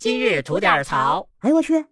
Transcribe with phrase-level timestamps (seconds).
[0.00, 1.28] 今日吐点槽。
[1.40, 1.84] 哎呦我去！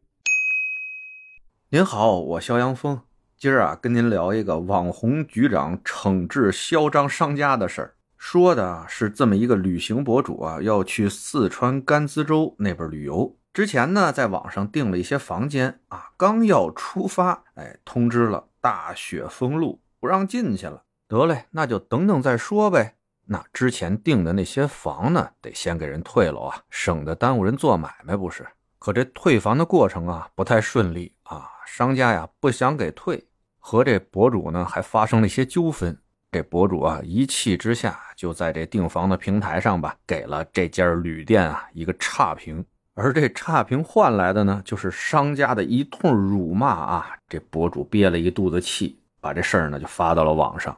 [1.69, 3.03] 您好，我肖阳峰，
[3.37, 7.97] 今儿啊跟您聊一个网红局长惩治嚣张商家的事儿。
[8.17, 20.85] 说的是这么一个旅行博主啊，要去四川甘孜州那边旅游，之前呢在网上订了一些房间啊，刚要出发，哎，通知了大雪封路，不让进去了。
[21.07, 22.95] 得嘞，那就等等再说呗。
[23.31, 28.47] 那之前订的那些房呢，得先给人退了啊，省得耽误人做买卖不是？
[28.79, 33.23] 可这退房的过程啊，不太顺利啊，商家呀不想给退，
[33.59, 35.95] 和这博主呢还发生了一些纠纷。
[36.33, 47.17] 这博主啊一气之下，就在这订房的平台上吧，给了这家旅店啊一个差评，而这差评换来的呢，就是商家的一通辱骂啊。
[47.29, 50.75] 这博主憋了一肚子气，把这事儿呢就发到了网上。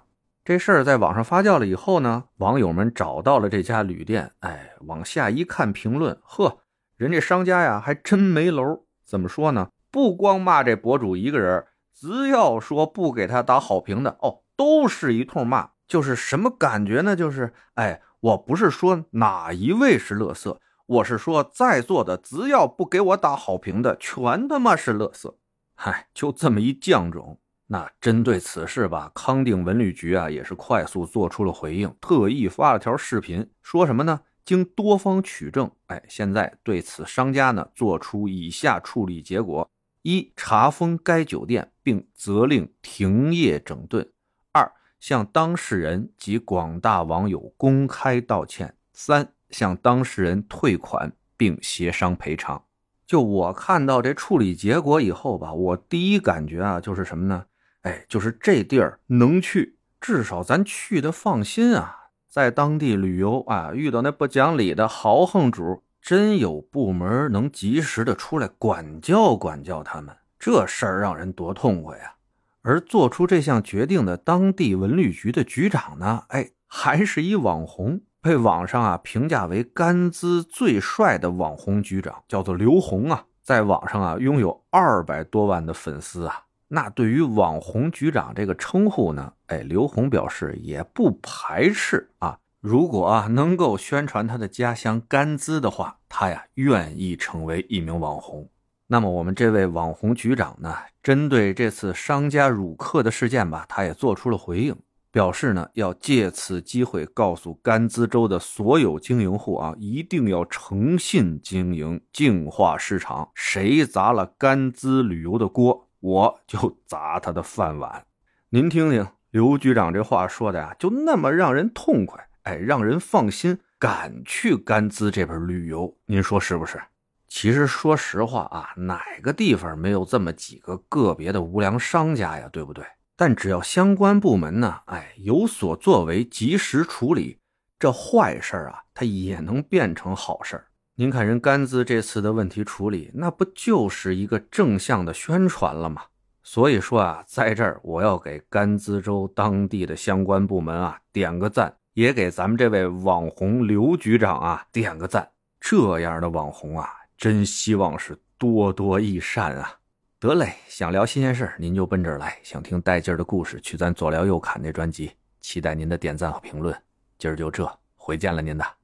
[0.51, 6.59] 这事儿在网上发酵了以后呢，网友们找到了这家旅店，哎，往下一看评论，呵，
[6.97, 8.85] 人家商家呀还真没楼。
[9.05, 9.69] 怎么说呢？
[9.93, 15.71] 不光骂这博主一个人，只要说不给他打好评的，哦，都是一通骂。
[15.87, 17.15] 就是什么感觉呢？
[17.15, 25.37] 就是，哎，我不是说哪一位是乐色，我是说在座的只要不给我打好评的，全他妈是乐色。
[25.77, 27.39] 嗨，就这么一犟种。
[27.73, 34.23] 那针对此事吧，康定文旅局啊也是快速做出了回应，特意发了条视频，说什么呢？
[34.45, 39.71] 经多方取证，哎，现在对此商家呢做出以下处理结果：
[40.03, 44.03] 一、查封该酒店并责令停业整顿；
[44.51, 52.65] 二、向当事人及广大网友公开道歉；三、向当事人退款并协商赔偿。
[53.07, 57.45] 就我看到这处理结果以后吧，我第一感觉啊就是什么呢？
[57.83, 61.97] 哎，就是这地儿能去，至少咱去的放心啊。
[62.29, 72.15] 在当地旅游啊，遇到那不讲理的豪横主，真有部门能及时的出来管教管教他们，这事儿让人多痛快呀。
[72.63, 86.45] 而做出这项决定的当地文旅局的局长呢，哎，还是一网红，被网上啊评价为甘孜最帅的网红局长，叫做刘红啊，在网上啊拥有二百多万的粉丝啊。
[86.73, 92.39] 那对于网红局长这个称呼呢，哎，刘红表示也不排斥啊。
[92.61, 98.49] 如果啊能够宣传他的家乡甘孜的话，他呀愿意成为一名网红。
[98.87, 104.77] 那么我们这位网红局长呢，针对这次商家辱客的事件吧，他也做出了回应，
[105.11, 113.29] 表示呢要借此机会告诉甘孜州的所有经营户啊，一定要诚信经营，净化市场。
[113.35, 115.89] 谁砸了甘孜旅游的锅？
[116.01, 118.05] 我 就砸他的饭碗，
[118.49, 126.81] 您听听刘局长这话说的呀，就那么让人痛快，哎，让人放心，敢去甘孜这边旅游，您说是不是？
[127.29, 132.85] 其实说实话啊，哪个地方没有这么几个个别的无良商家呀，对不对？
[133.15, 137.39] 但只要相关部门呢，哎，有所作为，及时处理，
[137.79, 140.65] 这坏事啊，它也能变成好事
[141.01, 146.03] 您看人甘孜这次的问题处理，那不就是一个正向的宣传了吗？
[146.43, 155.27] 所以说啊，在这儿我要给甘孜州当地的相关部门啊点个赞，也给咱们这位网红刘局长啊点个赞。
[155.59, 156.87] 这样的网红啊，
[157.17, 159.73] 真希望是多多益善啊。
[160.19, 165.13] 得嘞，想聊新鲜事您就奔这儿来；想听带劲儿的故事，去咱左聊右侃那专辑。
[165.41, 166.77] 期待您的点赞和评论。
[167.17, 168.80] 今儿就这，回见了您的。